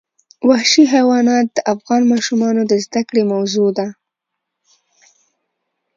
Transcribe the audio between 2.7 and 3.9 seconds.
د زده کړې موضوع ده.